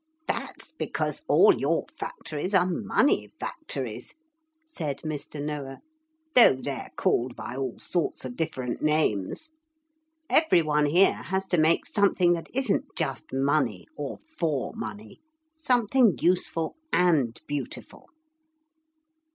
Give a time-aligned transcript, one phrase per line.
[0.27, 4.15] 'That's because all your factories are money factories,'
[4.65, 5.39] said Mr.
[5.39, 5.77] Noah,
[6.33, 9.51] 'though they're called by all sorts of different names.
[10.27, 15.21] Every one here has to make something that isn't just money or for money
[15.55, 18.07] something useful and beautiful.'